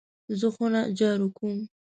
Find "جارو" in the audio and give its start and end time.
0.99-1.27